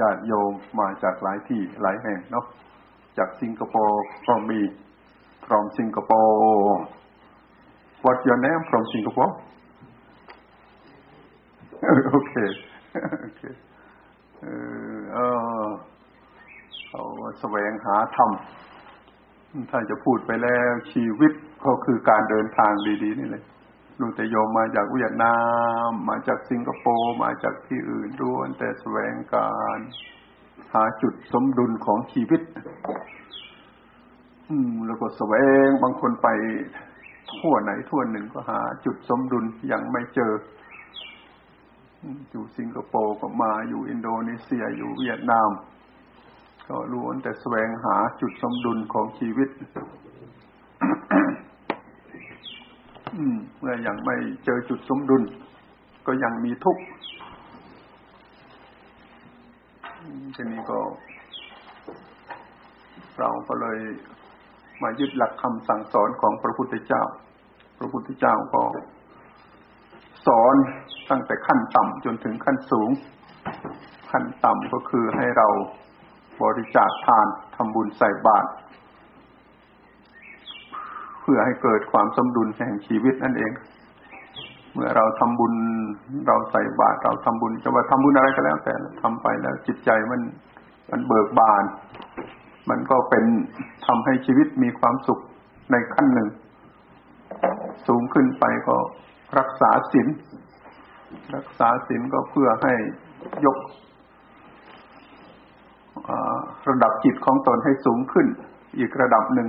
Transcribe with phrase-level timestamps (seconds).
[0.00, 2.44] ญาติโยมมาจากหลายที่หลายแห่งเนาะ
[3.18, 4.60] จากสิงคโปร์ก็มี
[5.46, 6.76] from Singapore
[8.04, 9.32] What's your name from Singapore?
[12.16, 12.50] okay.
[13.26, 13.54] okay.
[15.12, 15.18] เอ
[15.64, 15.66] อ
[16.88, 17.02] เขา
[17.40, 18.30] แสวงหาธรรม
[19.70, 21.32] ถ้าจะพูดไปแล้วชีวิต
[21.64, 22.72] ก็คือการเดินทาง
[23.02, 23.44] ดี ๆ นี่เลย
[24.02, 25.36] ลูแต่โยมมาจากเวียดนา
[25.88, 29.78] ม มาจากสิงคโปร์มาจากที่อื่นด้วนแต่แสวงการ
[30.72, 32.42] หาจุดสมดุลของชีวิต
[34.48, 35.34] อืม แล้วก็แสว
[35.66, 36.28] งบางคนไป
[37.40, 40.32] ทั่วไหนทั่วหนึ่งก็หา จุดสมดุลยังไม่เจอ
[42.30, 45.50] อยู่สิงคโปร์ก็มาอยู่อินโดนีเซียอยู่เวียดนาม
[46.68, 49.48] ก็ล้วนแต่แสวงหาจุดสมดุลของชีวิต
[53.58, 55.22] เมื่อยังไม่เจอจุดสมดุล
[56.06, 56.82] ก็ยังมีทุกข์
[60.34, 60.78] ทีนี้ก็
[63.18, 63.78] เราก็เลย
[64.82, 67.02] มายึดหลักคำสั่งสอนของพระพุทธเจ้า
[67.78, 68.62] พระพุทธเจ้าก็
[70.26, 70.54] สอน
[71.10, 72.90] ตั้งแต่ขั้นต่ำจนถึงขั้นสูง
[74.10, 75.46] ขั้นต่ำก็คือให้เรา
[76.42, 78.48] บริจาคทานทำบุญใส่บาตร
[81.22, 83.52] เพื่อให้เกิดความสมดุลแห่งชีวิตนั่นเอง
[84.72, 85.54] เมื่อเราทำบุญ
[86.26, 90.20] เราใส่บาตรเราทำบุญจะว่าทำบุญอะไรก็แล้วแต่ทำไปแล้ว จิตใจมัน
[90.90, 91.64] มันเบิกบาน
[92.70, 93.24] มันก็เป็น
[93.86, 95.20] ทำให้ชีวิตมีความสุข
[95.70, 96.28] ในขั้นหนึ่ง
[97.86, 98.76] สูงขึ้นไปก็
[99.38, 100.08] รักษาศีล
[101.36, 102.74] รักษาศีลก็เพื่อให้
[103.46, 103.58] ยก
[106.68, 108.26] ระดับจิตของตนให้สูงขึ้น
[108.78, 109.48] อีกระดับหนึ่ง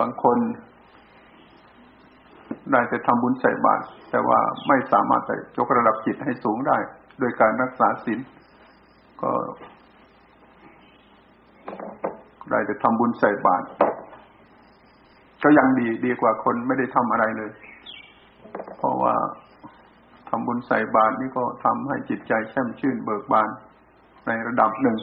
[0.00, 0.38] บางคน
[2.70, 6.78] ได้จะทำบุญใส่บาตรแต่ว่าไม่สามารถจะยกระดับจิตให้สูงได้
[7.18, 8.18] โดยการรักษาศีล
[9.22, 9.30] ก็
[12.50, 13.66] ได้จะทำบุญใส่บาตร
[15.42, 17.50] ก็ยังดีดีกว่าคนไม่ได้ทำอะไรเลย
[18.76, 19.14] เพราะว่า
[20.28, 23.48] ทำบุญใส่บาตรนี่ก็ทำให้จิตใจแช่มชื่นเบิกบาน
[24.26, 24.96] ในระดับหนึ่ง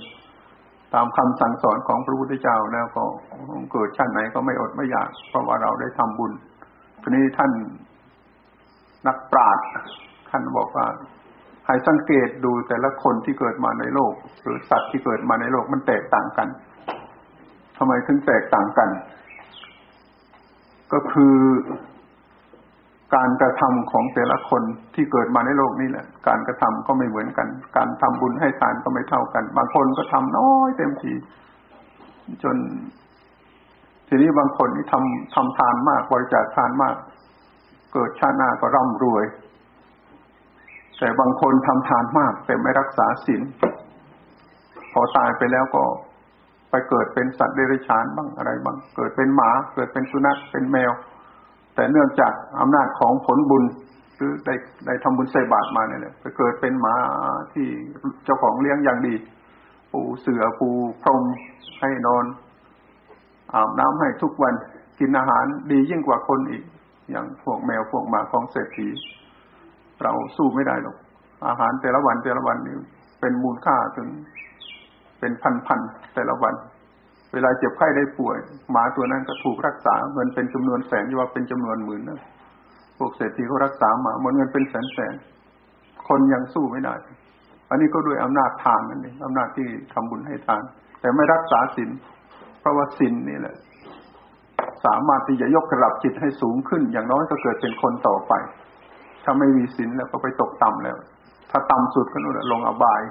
[0.93, 3.03] ตามคำสั่งสอนของพระพุทธเจ้าแล้วก็
[3.71, 6.31] เกิดชาติไหนก็ไม่อดไม่อยาก เพราะว่าเราได้ทำบุญ
[7.01, 7.51] ทีนี้ท่าน
[9.07, 9.67] นักปราชญ์
[10.29, 10.85] ท่านบอกว่า
[11.67, 16.47] ให้สังเกตดูแต่ละคนที่เกิดมาในโลก หรือสัตว์ที่เกิดมาในโลกมันแตกต่างกัน
[17.77, 18.89] ทำไมถึงแตกต่างกัน
[20.93, 21.35] ก็คือ
[23.15, 24.63] การกระทำของแต่ละคน
[24.95, 27.47] ที่เกิดมาในโลกนี้แหละ การกระทำก็ไม่เหมือนกัน
[27.77, 31.13] การทำบุญให้ทานก็ไม่เท่ากัน บางคนก็ทำน้อยเต็มที
[32.43, 32.57] จน
[34.07, 36.95] ทีนี้บางคนที่ทำทำทานมากบริจาคทานมาก
[37.93, 39.23] เกิดชาติหน้าก็ร่ำรวย
[40.99, 43.41] แต่บางคนทำทานมาก แต่ไม่รักษาศีล
[44.91, 45.83] พอตายไปแล้วก็
[46.69, 50.91] ไปเกิดเป็นสัตว์เดรัจฉานบ้างอะไรบ้าง เกิดเป็นหมา เกิดเป็นสุนัขเป็นแมว
[51.75, 53.63] แต่เนื่องจากอำนาจของผลบุญ
[54.15, 54.53] หรือได้
[54.85, 56.95] ได้ทำบุญใส่บาตรมาเนี่ยไปเกิดเป็นหมา
[57.53, 57.67] ที่
[58.25, 59.15] เจ้าของเลี้ยงอย่างดี
[59.91, 60.69] ปูเสือปู
[61.03, 61.23] พรม
[61.81, 62.25] ให้นอน
[63.53, 64.53] อาบน้ำให้ทุกวัน
[64.99, 66.63] กินอาหารดียิ่งกว่าคนอีก
[67.11, 68.87] อย่างพวกแมวพวกหมาของเศรษฐี
[70.03, 70.95] เราสู้ไม่ได้หรอก
[71.47, 72.75] อาหารแต่ละวันแต่ละวันนี่
[73.21, 74.07] เป็นมูลค่าถึง
[75.19, 75.31] เป็น
[75.67, 76.53] พันๆแต่ละวัน
[77.33, 78.37] เวลาเจ็บไข้ได้ป่วย
[78.71, 82.21] หมาตัวนั้นก็ถูกรักษาเงินเป็นจำนวนแสนว่าเป็นจำนวนหมื่นนะ
[82.97, 85.15] พวกเศรษฐีเขารักษาหมาหมดเงินเป็นแสนแสน
[86.07, 86.95] คนยังสู้ไม่ได้
[87.69, 90.61] อันนี้ก็ด้วยอำนาจทานนั่นเองอำนาจที่ทำบุญให้ทาน
[91.01, 91.89] แต่ไม่รักษาศีล
[92.59, 93.55] เพราะว่าศีลนี่แหละ
[94.85, 98.33] สามารถที่จะยกระดับจิตให้สูงขึ้น อย่างน้อยก็เกิดเป็นคนต่อไป
[99.23, 100.97] ถ้าไม่มีศีลแล้วก็ไปตกต่ำแล้ว
[101.51, 103.01] ถ้าต่ำสุดก็นู่นลงอบาย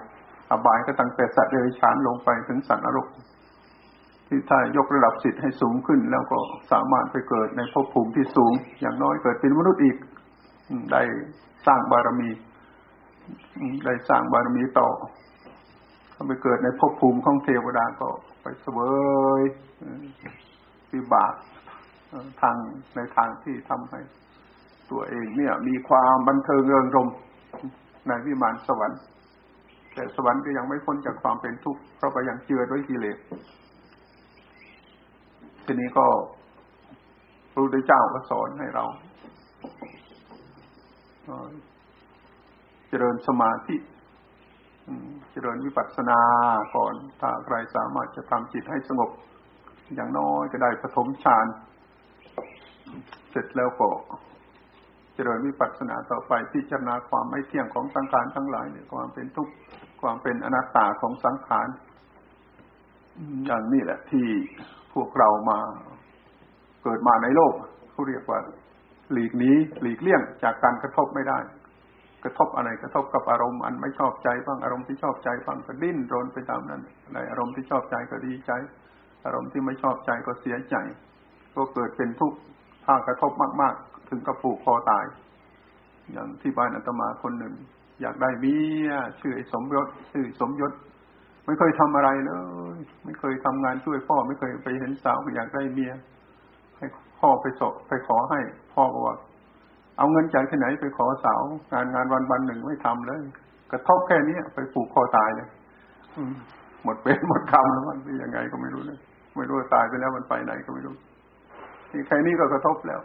[0.52, 3.06] อบายก็ตั้งแต่สัตว์เดรัจฉานลงไปถึงสัตว์นรก
[4.34, 6.38] ที่ถ้ายกระดับสิทธิ์ให้สูงขึ้น แล้วก็
[6.72, 9.96] สามารถไปเกิดในภพภูมิที่สูง อย่างน้อยเกิดเป็นมนุษย์อีก
[10.92, 11.02] ได้
[11.66, 12.30] สร้างบารมี
[13.84, 14.88] ได้สร้างบารมีต่อ
[16.12, 18.08] เขาไปเกิดในภพภูมิของเทวดาก็
[18.42, 18.78] ไปเสว
[19.40, 19.42] ย
[20.92, 21.32] วิบาก
[22.40, 22.56] ทาง
[22.94, 24.00] ในทางที่ทำให้
[24.90, 27.08] ตัวเองเนี่ย มีความบันเทิงเริงรม
[28.06, 29.00] ในวิมานสวรรค์
[29.94, 33.18] แต่สวรรค์ก็ยังไม่พ้นจากความเป็นทุกข์เพราะไปยังเจือด้วยกิเลส
[35.66, 36.06] ทีนี้ก็
[37.52, 38.84] พระพุทธเจ้าก็สอนให้เรา
[42.88, 43.76] เจริญสมาธิ
[45.32, 46.20] เจริญวิปัสสนา
[46.74, 49.10] ก่อน ถ้าใครสามารถจะทำจิตให้สงบ
[49.94, 51.46] อย่างน้อยก็ได้ปฐมฌาน
[53.30, 53.88] เสร็จแล้วก็
[55.14, 59.52] เจริญวิปัสสนาต่อไปพิจารณาความไม่เที่ยงของสังขารทั้งหลายเนี่ยความเป็นทุกข์
[60.02, 61.68] ความเป็นอนัตตาของสังขาร
[63.46, 64.26] อย่างนี้แหละที่
[64.94, 65.58] พวกเรามา
[66.82, 67.52] เกิดมาในโลก
[67.92, 68.38] เขาเรียกว่า
[69.12, 69.50] หลีกหนี
[69.82, 71.38] หลีกเลี่ยงจากการกระทบไม่ได้
[72.24, 78.52] กระทบอะไรกระทบกับอารมณ์อันไม่ชอบใจบ้างอารมณ์ที่ชอบใจบ้างก็ดิ้นรนไปตามนั้นอะไรอารมณ์ที่ชอบใจก็ดีใจ
[79.24, 80.76] อารมณ์ที่ไม่ชอบใจก็เสียใจ
[81.54, 82.38] ก็เกิดเป็นทุกข์
[82.84, 85.04] ถ้ากระทบมาก ๆ ถึงกับผูกคอตาย
[86.12, 87.54] อย่างที่บ้านอาตมาคนหนึ่ง
[88.00, 88.56] อยากได้เมี
[88.88, 88.90] ย
[89.20, 90.72] ชื่อสมยศชื่อสมยศ
[91.46, 92.32] ไม่เคยทำอะไรเล
[92.74, 95.92] ย ไม่เคยทำงานช่วยพ่อ ไม่เคยไปเห็นสาวอยากได้เมีย
[96.76, 96.86] ให้
[97.20, 98.40] พ่อไปสบไปขอให้
[98.74, 99.16] พ่อบอกว่า
[99.98, 101.40] เอาเงินจากที่ไหนไปขอสาว
[101.72, 103.20] งานงานวันวันหนึ่งไม่ทำเลย
[103.72, 105.48] กระทบแค่นี้ไปผูกคอตายเลย
[106.84, 108.98] หมดเป็นหมดคำแล้วมันเป็นยังไงก็ไม่รู้เลย
[109.36, 110.94] ไม่รู้ตายไปแล้วมันไปไหนก็ไม่รู้
[111.90, 113.00] ที่ใครนี้ก็กระทบแล้ว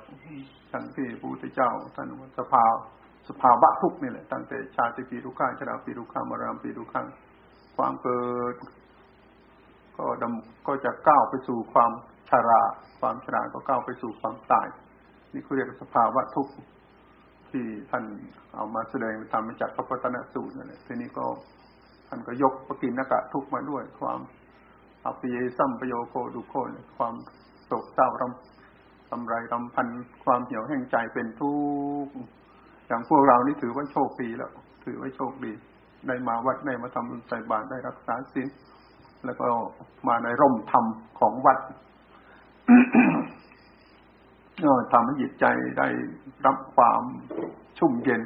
[0.71, 2.07] ทั้งที่พระพุทธเจ้าท่าน
[2.37, 2.63] สภา
[3.29, 7.07] สภาวะทุกนี่แหละตั้งแต่ชาติปีทุกข้างชราปีทุกข้างมรณะปีทุกข้าง
[7.77, 8.21] ความเกิ
[8.53, 8.55] ด
[9.97, 11.91] ก็ดำก็จะก้าวไปสู่ความ
[12.29, 12.61] ชรา
[12.99, 14.67] ความชราก็ก้าวไปสู่ความตาย
[15.33, 16.53] นี่คือเรียกสภาวะทุกข์
[17.49, 18.03] ที่ท่าน
[18.55, 21.25] เอามาแสดงทำมาจากพระพุทธนสูตรนั่นแหละทีนี้ก็
[22.07, 24.19] ท่านก็ยกปกินนกะทุกมาด้วย ความ
[25.05, 26.55] อภิเยสัมปโยโคดุโค
[26.97, 27.13] ความ
[27.65, 29.87] โศกเศร้ารำทำไรรำพัน
[30.23, 31.53] ความเหี่ยวแห้งใจเป็นทุ
[32.05, 32.13] กข์
[32.87, 34.51] อย่างพวกเรานี่ถือว่าโชคดีแล้ว
[34.85, 35.53] ถือว่าโชคดี
[36.07, 38.47] ได้มาวัดได้มาทำบุญใส่บาตรได้รักษาศีล
[39.25, 39.45] แล้วก็
[40.07, 40.85] มาในร่มธรรม
[41.19, 41.59] ของวัด
[44.63, 45.45] ก็ทำให้จิตใจ
[45.79, 45.87] ได้
[46.45, 47.01] รับความ
[47.79, 48.21] ชุ่มเย็น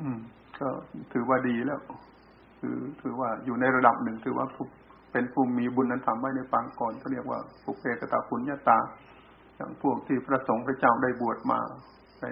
[0.00, 0.18] อืม
[0.58, 0.68] ก็
[1.12, 1.80] ถือว่าดีแล้ว
[2.60, 4.46] คือถือว่าอยู่ในระดับหนึ่งถือว่า
[5.12, 8.78] เป็นภูมิมีบุญนั้นทำไว้ในปางก่อนเขาเรียกว่าปุเพกตาปุญญาตา
[9.56, 11.60] อย่างพวกที่พระสงฆ์พระเจ้าได้บวชมา
[12.20, 12.26] ใน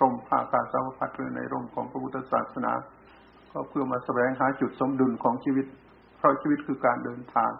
[0.00, 2.72] ร่มผ้าคาสาวพัดหรือในร่มของพระพุทธศาสนา
[3.52, 5.66] ก็เพื่อมาแสวงหาจุดสมดุลของชีวิต
[6.18, 7.50] เพราะชีวิตคือการเดินทาง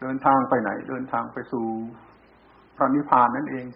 [0.00, 1.66] เดินทางไปไหน เดินทางไปสู่
[2.76, 3.66] พระนิพพานนั่นเอง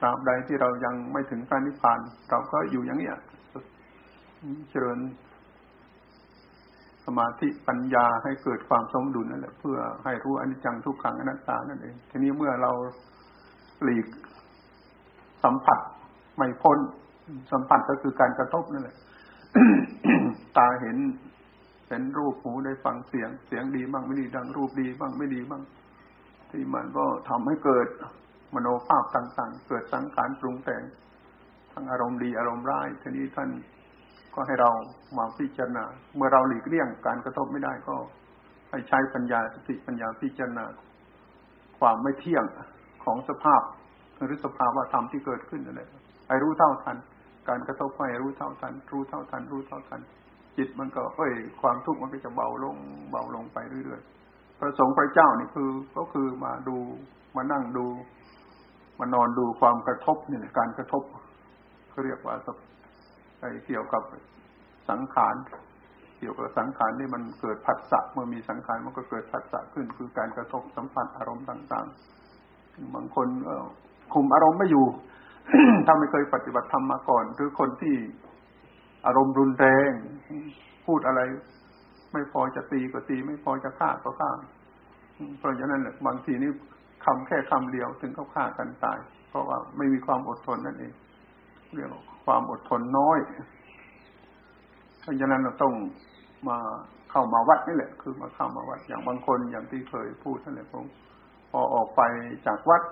[0.00, 1.98] ตราบใดที่เรายังไม่ถึงพระนิพพาน
[2.30, 3.16] เราก็อยู่อย่างเนี้ย
[4.70, 4.98] เจริญ
[7.04, 12.72] สมาธิปัญญาให้เกิดความสมดุลนั่นแหละเพื่อให้รู้อนิจจังทุกขังอนัตตานั่นเอง ทีนี้เมื่อเรา
[13.82, 14.06] หลีก
[15.44, 15.78] สัมผัส
[16.36, 16.78] ไม่พ้น
[17.52, 18.96] สัมผัสก็คือการกระทบนั่นแหละ
[20.58, 20.96] ตาเห็น
[21.88, 25.62] เห็นรูปหูได้ฟังเสียง เสียงดีบ้างไม่ดีดังรูปดีบ้างไม่ดีบ้าง
[26.50, 27.88] ที่มันก็ทำให้เกิด
[28.54, 30.82] มโนภาพต่างๆ เกิดสังขารปรุงแต่ง
[31.72, 33.50] ทั้งอารมณ์ดีอารมณ์ร้ายทีนี้ท่าน
[34.34, 34.70] ก็ให้เรา
[35.18, 35.84] มาพิจารณา
[36.16, 37.96] เมื่อเราหลีกเลี่ยงการกระทบไม่ได้ก็
[38.70, 40.64] ให้ใช้ปัญญาสติปัญญาพิจารณา
[41.78, 42.44] ความไม่เที่ยง
[43.04, 43.62] ของสภาพ
[44.16, 45.88] หรือสภาวะธรรมที่เกิดขึ้นนั่นแหละ
[46.28, 46.96] ให้รู้เท่าทัน
[47.48, 50.00] การกระทบไปรู้เท่าทัน รู้เท่าทัน รู้เท่าทัน
[50.56, 52.76] จิตมันก็เอ้ยความทุกข์มันก็จะเบาลง
[53.10, 56.76] เบาลงไปเรื่อยๆพระสงฆ์พระเจ้านี่คือก็คือมาดู
[57.36, 57.86] มานั่งดู
[58.98, 61.02] มานอนดูความกระทบเนี่ยการกระทบ
[61.90, 62.34] เขาเรียกว่า
[63.40, 64.02] ไอ้เกี่ยวกับ
[64.90, 65.34] สังขาร
[66.18, 73.28] เกี่ยวกับสังขารนี่มันเกิดผัสสะเมื่อมีสังขารมันก็เกิดผัสสะขึ้น คือการกระทบสัมผัสอารมณ์ต่างๆบางคน
[74.14, 74.86] คุมอารมณ์ไม่อยู่
[75.86, 77.94] ถ้าไม่เคยปฏิบัติธรรมมาก่อน หรือคนที่
[79.06, 79.90] อารมณ์รุนแรง
[80.86, 81.20] พูดอะไร
[82.12, 84.30] ไม่พอจะตีก็ตี ไม่พอจะฆ่าก็ฆ่า
[85.38, 86.50] เพราะฉะนั้นบางทีนี่
[87.04, 90.92] คำแค่คำเดียวถึงเขาฆ่ากันตาย เพราะว่าไม่มีความอดทนนั่นเอง
[91.74, 93.18] เรียกว่าความอดทนน้อย
[95.02, 95.74] เพราะฉะนั้นเราต้อง
[96.48, 96.58] มา
[97.10, 100.84] เข้ามาวัดนี่แหละ คือมาเข้ามาวัด อย่างบางคนอย่างที่เคยพูดนั่นแหละผม
[101.50, 102.02] พอออกไป
[102.46, 102.82] จากวัด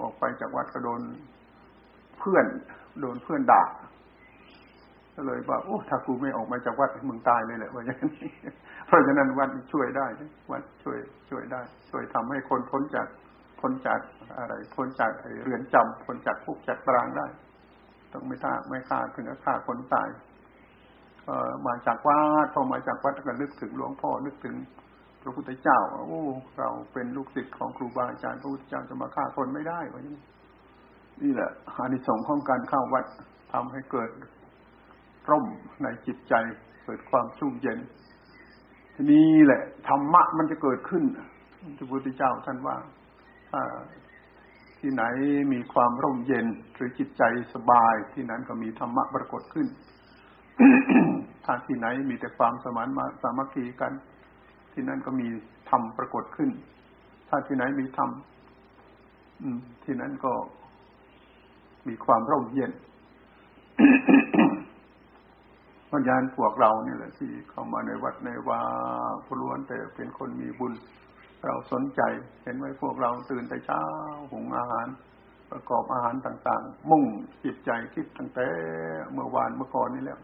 [0.00, 1.00] ออกไปจากวัดก็โดน
[2.18, 2.46] เพื่อน
[3.00, 3.62] โดนเพื่อนด่า
[5.14, 8.30] ก็เลยว่าโอ้ถ้ากูไม่ออกมาจากวัดมึงตายเลยแหละว่าอย่างนี้
[8.86, 10.06] เพราะฉะนั้นวัดช่วยได้
[10.52, 10.98] วัดช่วย
[11.30, 13.06] ช่วยได้ ช่วยทำให้คนพ้นจาก
[13.60, 14.00] พ้นจาก
[14.38, 15.10] อะไรพ้นจาก
[15.44, 17.26] เรือนจำพ้นจากคุกจากตารางได้
[18.12, 20.08] ต้องไม่ฆ่าไม่ฆ่าถึงกับฆ่าคนตาย
[21.26, 24.56] เออมาจากวัดพอมาจากวัดก็นึกถึงหลวงพ่อนึกถึง
[25.22, 25.78] พระพุทธเจ้า
[26.08, 26.20] โอ้
[26.58, 30.22] เราเป็นลูกศิษย์ของครูบาอาจารย์พระพุทธเจ้าจะมาฆ่าคนไม่ได้ว่าอย่างนี้
[31.22, 33.04] นี่แหละอานิสงส์ของการเข้าวัด
[33.52, 34.08] ทำให้เกิด
[35.30, 35.46] ร่ม
[35.82, 36.34] ในจิตใจ
[36.84, 37.78] เกิดความชุ่มเย็น
[38.94, 41.04] ทีนี้แหละธรรมะมันจะเกิดขึ้น
[41.76, 42.76] พระพุทธเจ้าท่านว่า
[43.50, 43.62] ถ้า
[44.80, 45.04] ที่ไหน
[45.52, 47.22] มีความร่มเย็นหรือจิตใจ
[47.54, 49.66] สบายที่นั้นก็มีธรรมะปรากฏขึ้น
[51.44, 53.92] ถ้าที่ไหนมีแต่ความสมานมาสามัคคีกัน
[54.72, 55.28] ที่นั้นก็มี
[55.70, 56.50] ธรรมปรากฏขึ้น
[57.28, 58.10] ถ้าที่ไหนมีธรรม
[59.84, 60.32] ที่นั้นก็
[61.88, 62.72] มีความร่มเย็น
[65.94, 68.60] วิญญาณพวกเราเนี่ยแหละที่เข้ามาในวัดในวา
[69.24, 70.72] ผู้ล้วนแต่เป็นคนมีบุญ
[71.44, 72.00] เราสนใจ
[72.42, 73.80] เห็นไหมพวกเราตื่นแต่เช้า
[74.32, 74.86] หุงอาหาร
[75.50, 77.04] ประกอบอาหารต่าง ๆ มุ่ง
[77.44, 78.46] จิตใจคิดตั้งแต่
[79.12, 80.18] เมื่อวานเมื่อก่อนนี่แล้ว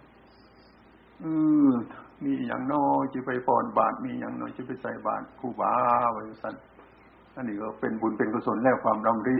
[1.23, 1.33] อื
[1.69, 1.71] อ
[2.25, 5.75] มีอย่างน้อยจะไปปอนบาทมีอย่างน้อยจะไปใส่บาทครูบา
[6.13, 6.55] ไว้สัน
[7.35, 9.37] อันนี้ก็เป็นบุญเป็นกุศลแล้วความดำริ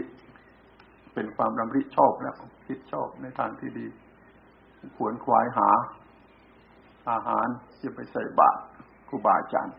[1.13, 2.35] เป็นความดำริชอบแล้ว
[2.67, 3.85] คิดชอบในทางที่ดี
[4.95, 5.69] ขวนขวายหา
[7.09, 7.47] อาหาร
[7.83, 8.59] จะไปใส่บาตร
[9.07, 9.75] ครูบาอาจารย์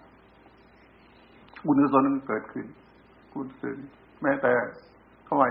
[1.67, 2.67] บุญกุศลนั้นเกิดขึ้น
[3.33, 3.79] กุณศล
[4.23, 4.53] แม้แต่
[5.25, 5.49] เขาว่า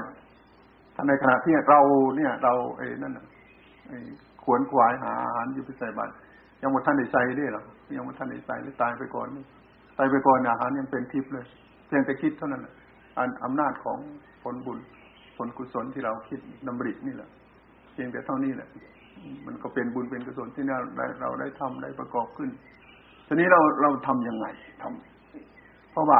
[0.95, 1.79] ถ้าในขณะที่เรา
[2.17, 3.13] เนี่ย เราเอ้นั่น
[3.87, 3.97] ไอ้
[4.43, 6.11] ขวนขวายหาอาหารจะไปใส่บาตร
[6.61, 7.63] ยังหมดท่านได้ใส่ได้หรอ
[7.97, 9.27] ยังหมดท่านได้ใส่หรือตายไปก่อน
[9.97, 11.45] ตายไปก่อนอาหารยังเป็นทิพย์เลย
[11.87, 12.61] เพียงแต่คิดเท่านั้น
[13.17, 13.97] อันอำนาจของ
[14.43, 14.79] ผลบุญ
[15.37, 17.29] ผลกุศลที่เราคิดดำรินี่แหละ
[17.93, 18.69] เพียงแต่เท่านี้แหละ
[19.45, 22.49] มันก็เป็นบุญเป็นกุศลที่เราได้เราได้ทำได้ประกอบขึ้น
[23.27, 24.45] ทีนี้เราเราทํำยังไง
[24.81, 26.19] ทำเพราะว่า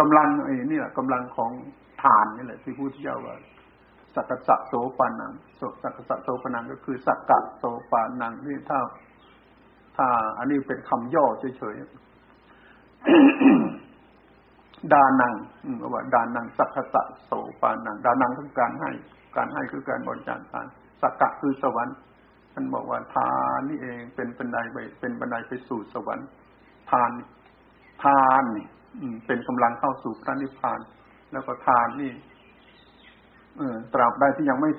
[0.00, 1.52] กำลังไอ้นี่แหละกำลังของ
[2.02, 3.34] ทานนี่แหละที่พูดเจ้าว่า
[4.14, 5.32] สักกะสะโสปานัง
[5.82, 8.78] สักกะสะโสปานังก็คือสักกะโสปานังนี่ถ้า
[9.96, 10.06] ถ้า
[10.38, 11.24] อันนี้เป็นคำย่อ
[11.58, 11.82] เฉยๆ
[14.92, 15.32] ดานัง
[15.92, 17.30] ว่าดานัง สักกะสะโส
[17.62, 18.90] ปานัง ดานังคือการให้
[19.36, 20.66] การให้คือการบริจาคทาน
[21.02, 21.96] สักกะคือสวรรค์
[22.54, 26.28] ท่านบอกว่าทานนี่เองเป็นบันไดไปเป็นบันไดไปสู่สวรรค์
[26.90, 27.10] ทาน
[28.04, 28.66] ทานนี่
[29.26, 30.80] เป็นกำลังเข้าสู่พระนิพพาน
[31.32, 32.12] แล้วก็ทานนี่
[33.56, 34.70] เออตราบใดที่ยังไม่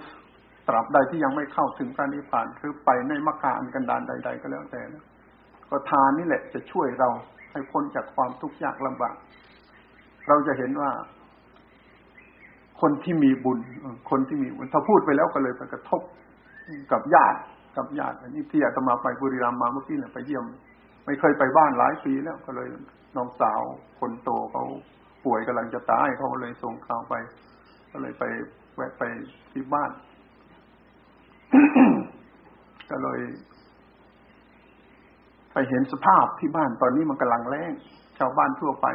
[0.67, 5.03] ตราบใดที่ยังไม่เข้าถึงพระนิพพานคือไปในมรรคอันกันดานใด ๆ ก็แล้วแต่นะ
[5.69, 7.09] ก็ทานนี่แหละจะช่วยเรา
[7.51, 9.15] ให้พ้นจากความทุกข์ยากลำบาก
[10.27, 10.91] เราจะเห็นว่า
[12.81, 13.59] คนที่มีบุญ
[14.09, 16.01] คนที่มีบุญถ้าพูดไปแล้วก็เลยไปกระทบ
[16.91, 17.39] กับญาติ
[17.77, 20.45] กับญาติอันนี้ที่อาตมาไปบุรีรัมย์มาเมื่อกี้เนี่ยไปเยี่ยม
[21.05, 22.67] ไม่เคยไปบ้านหลายปีแล้วก็เลย
[23.15, 23.61] น้องสาว
[23.99, 24.63] คนโตเขา
[25.25, 27.13] ป่วยกำลังจะตายเขาเลยส่งข่าวไป
[27.91, 28.23] ก็เลยไป
[28.75, 29.03] แวะไป
[29.51, 29.91] ที่บ้าน
[32.89, 33.19] ก็เลย
[35.53, 37.73] ไปเห็นสภาพที่บ้านตอนนี้มันกำลังแรง
[38.19, 38.87] ชาวบ้านทั่วไป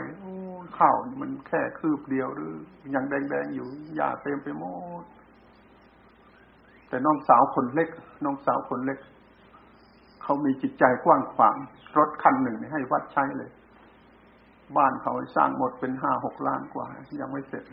[0.78, 2.52] ข้าวมันแค่คืบเดียวหรือ
[2.94, 4.64] ยังแดงๆอยู่หญ้าเต็มไปหม
[5.02, 5.04] ด
[6.90, 7.88] แต่น้องสาวคนเล็ก
[8.24, 8.98] น้องสาวคนเล็ก
[10.22, 11.56] เขามีจิตใจกว้างขวาง
[11.98, 13.50] รถคันหนึ่งให้วัดใช้เลย
[14.76, 16.86] บ้านเขาสร้างหมดเป็นห้าหกล้านกว่า
[17.20, 17.64] ยังไม่เสร็จ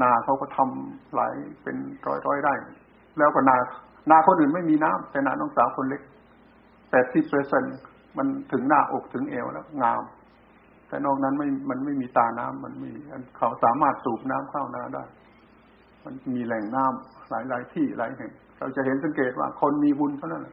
[0.00, 2.54] นาเขาก็ทำหลายเป็นร้อยร้อยไร่
[3.18, 3.56] แล้วก็นา
[4.10, 6.02] นาคนอื่นไม่มีน้ำแต่นาน้องสาวคนเล็ก
[6.90, 7.64] แปดสิบเปอร์เซ็น
[8.16, 10.02] มันถึงหน้าอกถึงเอวแล้วงาม
[10.88, 12.92] แต่นอกนั้นไม่มันไม่มีตาน้ำมันมี
[13.36, 15.04] เขาสามารถสูบน้ำเข้านาได้
[16.04, 20.46] มันมีแหล่งน้ำหลายหลายที่หลายแห่ง เราจะเห็นสังเกตว่าคนมีบุญเท่านั้น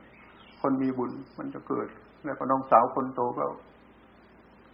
[0.61, 1.87] คนมีบุญมันจะเกิด
[2.25, 3.45] แล้วก็น้องสาวคนโตก็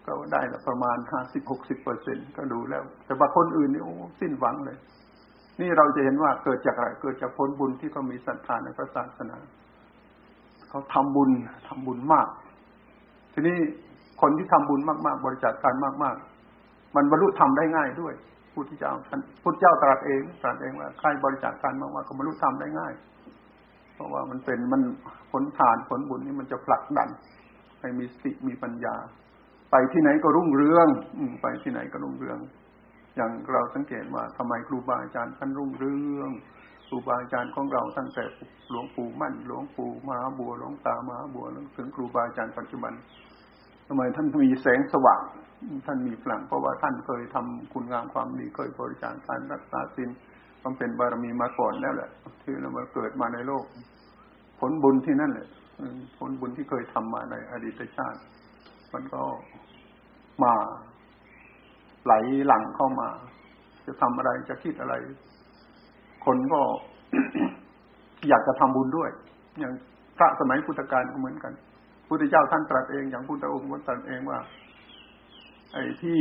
[0.06, 4.78] ก็ได้ละประมาณห้าสิบหกสิบเปอร์เซ็นก็ดูแล้ว แต่บางคนอื่นนี่โอ้สิ้นหวังเลย
[5.62, 9.38] นี่เราจะเห็นว่าเกิดจากอะไร เกิดจากผลบุญที่เขามีศรัทธาในพระศาสนา
[10.70, 11.30] เขาทำบุญ
[11.68, 12.28] ทำบุญมาก
[13.34, 13.58] ทีนี้
[14.22, 16.16] คนที่ทำบุญมาก ๆ บริจาคทานมาก
[16.56, 18.14] ๆ มันบรรลุธรรมได้ง่ายด้วย
[18.56, 22.94] พุทธเจ้าท่านพุทธเจ้าตรัสเองตรัสเองว่าใครบริจาคทานมากๆก็บรรลุธรรมได้ง่าย
[23.94, 24.82] เพราะว่ามันเป็นมัน
[25.32, 27.10] ผลทานผลบุญนี่มันจะผลักดัน
[27.80, 28.96] ให้มีสติมีปัญญา
[29.72, 32.40] ไปที่ไหนก็รุ่งเรืองอืไปที่ไหนก็รุ่งเรือง
[33.16, 36.30] อย่างเราสังเกตว่าทำไมครูบาอาจารย์ท่านรุ่งเรือง
[36.88, 38.24] ครูบาอาจารย์ของเราตั้งแต่
[38.70, 41.46] หลวงปู่มั่น หลวงปู่มหาบัวหลวงตามหาบัว
[41.78, 42.94] ถึงครูบาอาจารย์ปัจจุบัน
[43.88, 45.22] ทำไมท่านมีแสงสว่าง
[45.86, 50.10] ท่านมีพลังเพราะว่าท่านเคยทำคุณงามความดีเคยบริจาคทานรักษาศีล
[50.64, 52.10] มันเป็นบารมีมาก่อนแล้วแหละ
[52.42, 53.66] ที่เรามาเกิดมาในโลก
[54.60, 55.48] ผลบุญที่นั่นแหละ
[56.18, 58.20] ผลบุญที่เคยทำมาในอดีตชาติ
[58.94, 59.22] มันก็
[60.44, 60.54] มา
[62.06, 62.14] ไหล
[62.48, 63.10] หลั่งเข้ามา
[63.86, 64.94] จะทำอะไรจะคิดอะไร
[66.26, 66.62] คนก็
[68.30, 69.10] อยากจะทำบุญด้วย
[69.60, 69.74] อย่าง
[70.18, 71.54] พระสมัยพุทธกาลก็เหมือนกัน
[72.08, 74.40] พุทธเจ้าท่านตรัสเองอย่างพุทธองค์ท่านตรัสเองว่า
[75.74, 76.20] ไอ้ที่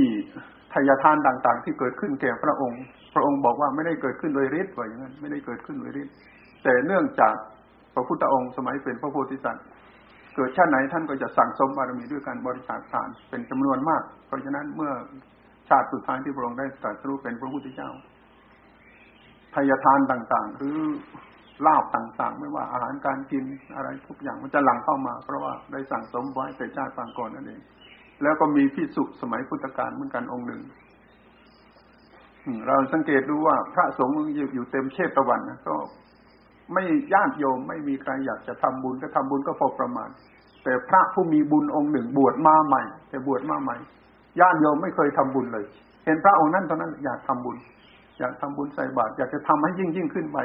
[0.72, 2.82] ทายทานต่าง ๆ ที่เกิดขึ้นแก่พระองค์
[3.14, 6.14] พระองค์บอกว่าไม่ได้เกิดขึ้นโดยฤทธิ์ว่าอย่างนั้นไม่ได้เกิดขึ้นโดยฤทธิ์
[6.62, 7.34] แต่เนื่องจาก
[7.94, 9.64] พระพุทธองค์สมัยเป็นพระโพธิสัตว์
[10.36, 14.92] เกิดชาติไหนท่านก็จะสั่งสมบารมีด้วยการบริจาคทานเป็นจำนวนมาก เพราะฉะนั้นเมื่อ
[15.68, 17.90] ชาติสุดท้ายที่พระองค์ได้ตรัสรู้เป็นพระพุทธเจ้า
[19.54, 20.78] ทายทานต่าง ๆ หรือ
[21.66, 23.44] ลาบต่างๆ ไม่ว่าอาหารการกิน
[23.74, 27.60] อะไรทุกอย่างมันจะหลั่งเข้ามา เพราะว่าได้สั่งสมไว้แต่ชาติปางก่อนนั่นเอง
[28.22, 30.62] แล้วก็มีพิสุสมัยพุทธกาลเหมือนกันองค์หนึ่ง
[32.66, 34.14] เราสังเกตดูว่าพระสงฆ์
[34.54, 35.76] อยู่เต็มเชตตะวันนะก็
[36.72, 36.84] ไม่
[37.14, 40.10] ญาติโยมไม่มีใครอยากจะทำบุญก็ทำบุญก็พอประมาณ
[40.64, 43.76] แต่พระผู้มีบุญองค์หนึ่งบวชมาใหม่ แต่บวชมาใหม่
[44.40, 45.64] ญาติโยมไม่เคยทำบุญเลย
[46.04, 47.56] เห็นพระองค์นั้นตอนนั้นอยากทำบุญ
[48.18, 50.38] อยากทำบุญใส่บาตรอยากจะทำให้ยิ่งยิ่งขึ้นไป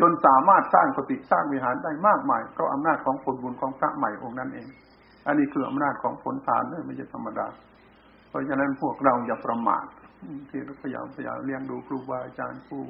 [0.00, 4.68] จนสามารถสร้างกุฏิสร้างวิหารได้มากมายเพราะอำนาจของผลบุญของพระใหม่องค์นั้นเอง
[5.26, 7.46] อันนี้คืออำนาจของผลทานไม่ใช่ธรรมดา
[8.28, 9.84] เพราะฉะนั้นพวกเราอย่าประมาท
[10.50, 12.82] ที่พยายามพยายามเลี้ยงดูครูบาอาจารย์ผู้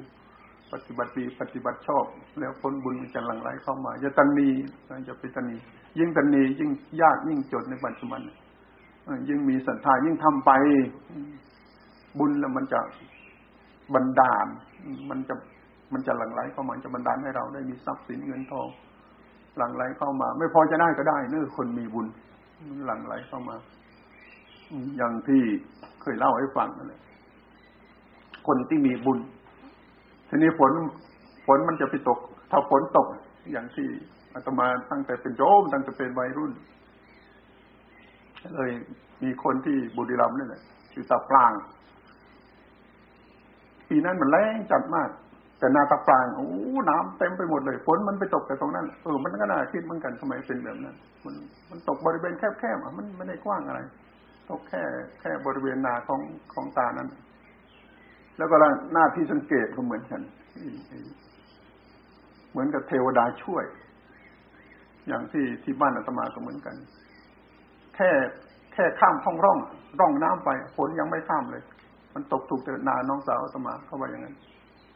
[0.73, 2.05] ปฏิบัติดีปฏิบัติชอบ
[2.39, 4.49] แล้วผลบุญมันจะหลั่งไหลเข้ามาอย่าตันนี
[5.07, 5.57] อย่าไปตันนี
[5.99, 6.71] ยิ่งตันนียิ่ง
[7.03, 8.21] ยากยิ่งจดในปัจจุบัน
[9.29, 10.51] ยิ่งมีศรัทธายิ่งทำไป
[12.19, 12.81] บุญแล้วมันจะ
[13.95, 14.47] บันดาล
[15.11, 15.35] มันจะ
[15.93, 18.69] มันจะหลั่งไหลเข้ามาจะบันดาลให้เราได้มีทรัพย์สินเงินทอง
[19.57, 22.07] หลั่งไหลเข้ามา ไม่พอจะได้ก็ได้เนื้อคนมีบุญ
[22.87, 23.57] หลั่งไหลเข้ามา
[24.97, 25.41] อย่างที่
[26.01, 27.01] เคยเล่าให้ฟังนั่นแหละ
[28.47, 29.19] คนที่มีบุญ
[30.29, 30.73] ทีนี้ฝน
[31.47, 32.19] ฝนมันจะไปตก
[32.51, 33.07] ถ้าฝนตก
[33.53, 33.89] อย่างที่
[34.35, 36.53] อาตมาตั้งแต่เป็นโยมตั้งแต่เป็นวัยรุ่น
[38.57, 38.71] เลย
[39.23, 41.53] มีคนที่บุรีรัมย์นี่แหละคือตาปลาง
[43.89, 45.11] ปีนั้นมันแรงจัดมาก
[45.59, 46.49] แต่นาตาปางโอ้
[46.91, 51.35] น้ำเต็มไปหมดเลยฝนมันไปตกแต่ตรงนั้นเออมันก็น่าคิดเหมือนกันทำไมเป็นแบบนั้นมัน
[51.71, 53.81] มันตกบริเวณแคบๆอะมันไม่ได้กว้างอะไร
[54.51, 54.83] ตกแค่
[55.21, 56.21] แค่บริเวณนาของ
[56.53, 57.09] ของตานั้น
[58.39, 58.57] แล้วก็
[58.93, 60.21] หน้าที่สังเกตก็เหมือนกัน
[62.51, 63.65] เหมือนกับเทวดาช่วย
[65.09, 66.77] อย่างที่ที่บ้านอาตมาก็เหมือนกัน
[67.97, 68.11] แค่
[68.73, 69.59] แค่ข้ามท้องร่อง
[70.01, 71.63] ร่องน้ำไปฝนยังไม่ข้ามเลย
[72.15, 74.37] มันตกถูกเดินาน้องสาวสมาเข้าไปอย่างนั้น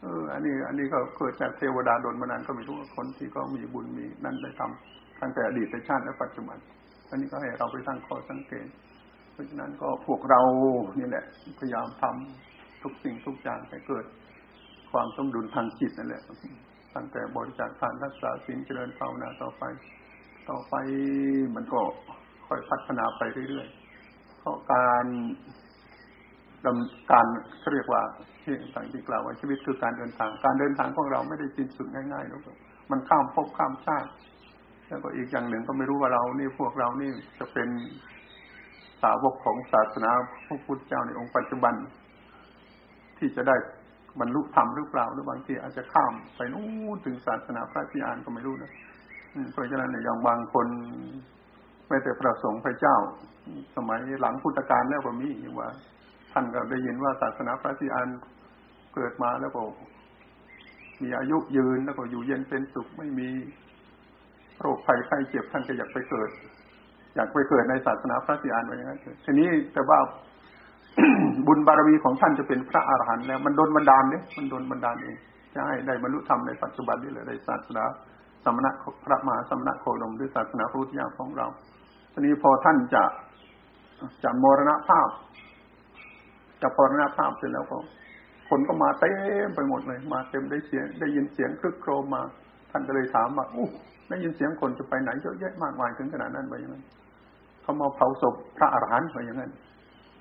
[0.03, 6.59] เออ อันนี้ อันนี้ก็เกิดจากเทวดาโดนมานานก็ม่รู้คนที่ก็มีบุญมีนั่นได้ทำตั้งแต่อดีตชาติและปัจจุบัน
[7.11, 8.67] อันนี้ก็ให้เราไปตั้งข้อสังเกต
[9.33, 10.41] เพราะฉะนั้นก็พวกเรา
[10.99, 11.25] นี่แหละ
[11.59, 14.05] พยายามทำทุกสิ่งทุกอย่างให้เกิด
[14.93, 16.23] ความสมดุลทางจิตนั่นแหละ
[16.95, 19.63] ตั้งแต่บริจาคทานรักษาสิ่งเจริญภาวนาต่อไป
[20.51, 20.75] ต่อไป
[21.55, 21.81] มันก็
[22.47, 25.07] ค่อยพัฒนาไปเรื่อยๆเพราะการ
[26.65, 27.27] ดำการ
[27.73, 28.03] เรียกว่า
[28.43, 32.49] ที่ต่างที่กล่าวว่าชีวิตคือการเดินทาง การเดินทางของเราไม่ได้สิ้นสุดง่ายๆหรอก
[32.91, 34.11] มันข้ามภพข้ามชาติ
[34.89, 37.69] แล้วก็อีกอย่างหนึ่งก็ไม่รู้ว่าเรานี่พวกเรานี่จะเป็น
[39.03, 40.11] สาวกของศาสนา
[40.47, 41.75] พระพุทธเจ้าในองค์ปัจจุบัน
[43.19, 43.57] ที่จะได้
[44.21, 48.73] บรรลุธรรมหรือเปล่าหรือบางทีอาจจะข้ามไปนู้นถึงศาสนาพระพิอานก็ไม่รู้นะ
[49.53, 50.67] เพราะฉะนั้นอย่างบางคน
[51.89, 52.97] ไม่แต่พระสงฆ์พระเจ้า
[53.77, 55.29] สมัยหลังพุทธกาลแล้วก็มี
[55.61, 55.69] ว่า
[56.33, 58.09] ท่านก็ได้ยินว่าศาสนาพระสิอัน
[58.95, 59.61] เกิดมาแล้วก็
[61.03, 63.29] มีอายุยืนแล้วก็อยู่เย็นเป็นสุขไม่มี
[64.61, 66.31] โรคภัยไข้เจ็บท่านก็อยากไปเกิด
[67.15, 69.99] อยากไปเกิดในศาสนาพระสิอันไว้อย่างนั้นทีนี้แต่ว่า
[71.47, 75.17] บุญบารมีของท่านจะเป็นพระอรหันต์แล้ว มันโดนบันดาลเนี่ยมันโดนบันดาลเอง
[75.55, 77.85] จะให้ได้บรรลุธรรมในปัจจุบันนี้เลยในศาสนา
[78.45, 78.71] สมณะ
[79.05, 81.47] พระมหาสมณะโคดมหรือศาสนาพุทธเจ้าของเรา
[82.13, 83.03] ทีนี้พอท่านจะ
[84.25, 85.09] จะมรณภาพ
[86.63, 87.79] จะมรณภาพเสร็จแล้วก็
[88.49, 89.11] คนก็มาเต็
[89.47, 92.23] มไปหมดเลย มาเต็มได้เสียง ได้ยินเสียงคลึกโครมมา
[92.71, 93.69] ท่านก็เลยถามว่าอู้
[94.09, 96.85] ได้ยินเสียงคนจะไปไหนเยอะแยะมากมายถึงขนาดนั้นไปอย่างนั้น
[97.63, 99.51] เขามาเผาศพพระอรหันต์ไปอย่างนั้น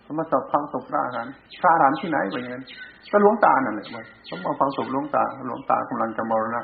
[0.03, 2.65] เขามาสอบเผาศพพระอรหันต์พระอรหันต์ที่ไหนไปอย่างนั้น
[3.11, 3.85] ก็หลวงตานั่นแหละ
[4.25, 6.61] เขามาเผาศพหลวงตาหลวงตากำลังจะมรณะ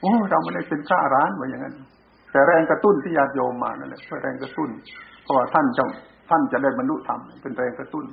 [0.00, 1.74] โอ้เราไม่ได้เป็นพระอรหันต์ไปอย่างนั้น
[2.30, 4.70] แต่แรงกระตุ้นที่ญาติโยมมานั่นแหละเพื่อแรงกระตุ้น
[5.22, 5.84] เพราะว่าท่านจะ
[6.28, 8.04] ท่านจะได้บรรลุธรรมเป็นแรงกระตุ้น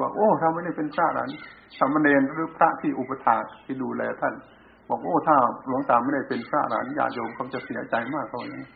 [0.00, 1.30] ว่าโอ้เราไม่ได้เป็นพระนั้น
[1.78, 4.34] สามเณรหรือพระที่อุปถาที่ดูแลท่าน
[4.88, 8.68] บอกโอ้ถ้าหลวงตาไม่ได้เป็นพระนั้นญาติโยมเขาจะเสียใจมากเขาอย่างนี้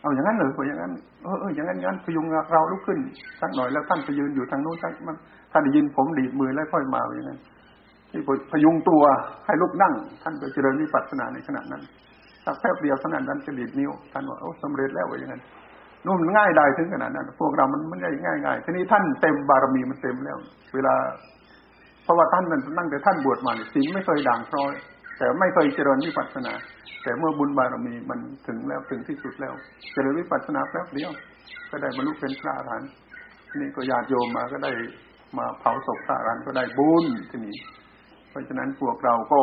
[0.00, 0.92] เอาอย่างนั้นเลยพออย่างนั้น
[1.22, 2.98] เออเอออย่างนั้นงั้นพยุงเราลุกขึ้น
[3.40, 5.16] สักหน่อยแล้วท่านไปยืนอยู่ทางโน้นสักมัน
[5.52, 7.40] ท่านได้ยินผมดีดมือแล้วค่อยมาอย่างนั้น
[8.10, 9.02] ที่พยุงตัว
[9.46, 11.82] ให้ลุกนั่ง ท่านก็เจริญวิปัสสนาในขณะนั้น
[12.44, 15.42] สักแป๊บเดียวเท่านั้นนั้นจะดีดนิ้วท่านว่าโอ้สำเร็จแล้วอย่างนั้น
[16.06, 20.38] นู่นง่ายได้ถึงขนาดนั้นพวกเรามันมันง่ายง่ายง่ายทีนี้ท่านเต็มบารมีมันเต็มแล้ว
[20.74, 20.94] เวลา
[22.04, 24.72] เพราะว่าท่านนั้นนั่งแต่ท่านบวชมาเนี่ยสิ่งไม่เคยด่างพร้อย
[25.18, 26.52] แต่ไม่เคยเจริญวิปัสสนา
[27.02, 29.54] แต่เมื่อบุญบารมีมันถึงแล้วถึงที่สุดแล้ว
[29.92, 31.10] เจริญวิปัสสนาแป๊บเดียว
[31.70, 32.90] ก็ได้บรรลุเป็นพระอรหันต์
[33.60, 34.72] นี่ก็ญาติโยมมาก็ได้
[35.38, 37.56] มาเผาศพพระอรหันต์ก็ได้บุญที่นี่
[38.30, 39.40] เพราะฉะนั้นพวกเราก็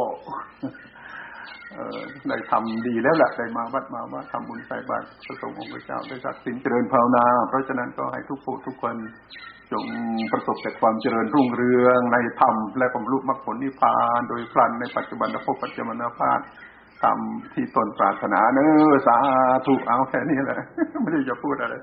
[2.28, 8.96] ได้ทำดีแล้วแหละได้มาวัดมาว่าทำบุญใส่บาตรพระสงฆ์องค์พระเจ้าได้สักสินเจริญภาวนา เพราะฉะนั้นก็ให้ทุกผู้ทุกคน
[9.72, 9.86] จง
[10.32, 16.40] ประสบแต่ความเจริญรุ่งเรืองในธรรมและบรรลุมรรคผลนิพพาน โดยพลันในปัจจุบันและพบปัจจุบันภาพ
[17.04, 19.18] ทำที่ตนปรารถนาเนอสา
[19.66, 20.60] ธุเอาแค่นี้แหละ
[21.02, 21.76] ไม่ได้จะพูดอะไร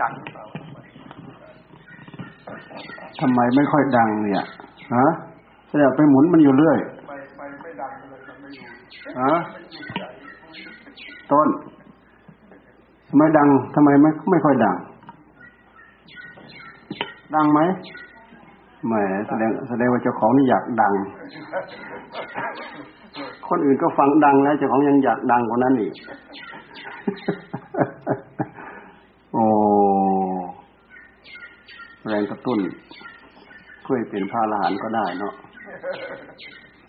[0.00, 0.44] ดังเปล่า
[3.20, 4.44] ทำไมไม่ค่อยดังเนี่ย
[4.96, 5.08] ฮะ
[5.68, 8.66] แสดงไปหมุนมันอยู่เรื่อยไม่ไม่ไม่ดังเลยมันไม่อยู่
[9.22, 9.34] ฮะ
[11.32, 11.48] ต้น
[13.08, 14.76] ทำไมดังทำไมไม่ไม่ค่อยดัง
[17.34, 17.60] ดังไหม
[18.86, 18.94] แหม
[19.28, 20.92] แสดงแสดงว่าเจ้าของนี่อยากดัง
[23.48, 25.94] คนอื่นก็ฟังดังแล้วเจ้าของยังอยากดังกว่านั้นอีก
[29.32, 29.44] โอ้
[32.03, 32.60] แรงกระตุ้น
[33.82, 35.34] เพื่อเป็นพระอรหันต์ก็ได้เนาะ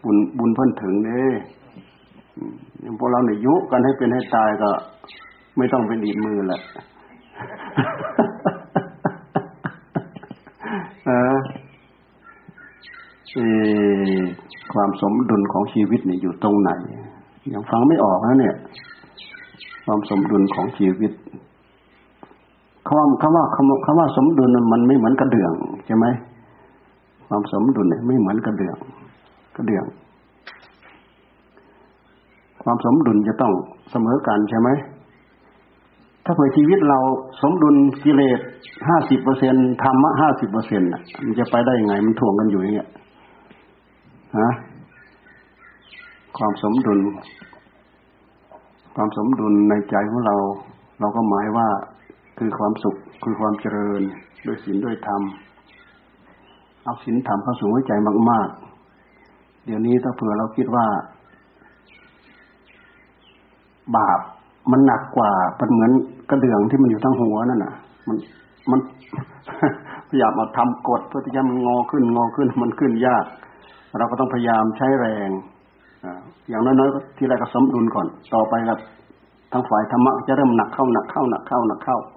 [0.03, 1.23] บุญบุญเพิ่นถึงเด้
[2.35, 4.69] อืมอย่างพวกเราเนี่ยยุกันให้เป็นให้ตายก็
[5.57, 6.61] ไม่ต้องไปดีมือแหละ
[11.05, 11.35] เออ
[14.73, 16.71] ความสมดุลของชีวิตเนี่ยอยู่ตรงไหน
[17.53, 18.55] ยังฟังไม่ออกนะเนี่ย
[19.85, 21.11] ความสมดุลของชีวิต
[22.87, 25.51] คำว่าคำว่าคำว่าคำว่าสมดุลน่ะมันไม่เหมือนกระเดื่อง
[25.85, 26.05] ใช่ไหม
[27.27, 28.77] ความสมดุลเนี่ยไม่เหมือนกระเดื่อง
[29.55, 29.85] กระเดื่อง
[32.63, 33.53] ความสมดุลจะต้อง
[33.91, 34.69] เสมอกันใช่ไหม
[36.25, 36.99] ถ้าเผื่อชีวิตเรา
[37.41, 38.39] สมดุลกิเลส
[38.87, 40.89] ห้าสิบเปอร์เซ็นธรรมะห้าสิบเปอร์เซ็นต์
[41.23, 42.89] มันจะไปได้ยังไง มันถ่วงกันอยู่อย่างเงี้ย
[44.39, 44.51] ฮะ
[46.37, 46.99] ความสมดุล
[48.95, 50.35] ความสมดุลในใจของเรา
[50.99, 51.67] เราก็หมายว่า
[52.37, 54.01] คือความสุขคือความเจริญ
[54.45, 55.21] ด้วยศีลด้วยธรรม
[56.83, 57.93] เอาศีลธรรมเข้าสู่หัวใจ
[58.29, 58.47] มาก
[59.07, 60.85] ๆ เดี๋ยวนี้ถ้าเผื่อเราคิดว่า
[63.97, 64.19] บาป
[64.71, 65.91] มันหนักกว่าเป็นเหมือน
[66.29, 67.73] กระเดื่องที่มันอยู่ทั้งหัวนั่นน่ะ
[68.07, 68.17] มัน
[68.71, 68.79] มัน
[70.07, 73.25] พยายามมาทำกฎเพื่อที่จะมันงอขึ้นงอขึ้นมันขึ้นยาก
[73.97, 75.29] เราก็ต้องพยายามใช้แรง
[76.49, 78.79] อย่างน้อยๆทีแรกก็สมดุลก่อน ต่อไปกับ
[79.51, 82.14] ทางฝ่ายธรรมะจะเริ่มหนักเข้าหนักเข้าหนักเข้าหนักเข้าอ่า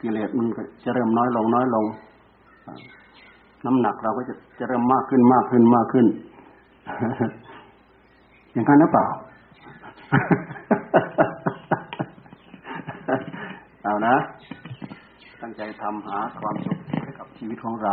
[0.00, 1.84] กิเลสมันก็จะเริ่มน้อยลงน้อยลง
[3.64, 6.06] น้ำหนักเราก็จะจะเริ่มมากขึ้นมากขึ้นมากขึ้น
[8.52, 9.06] อย่างนั้นหรือเปล่า
[13.82, 14.16] เอานะ
[15.40, 17.92] ตั้งใจทำหาความสุขให้กับชีวิตของเรา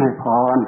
[0.00, 0.24] ให้พ
[0.56, 0.58] ร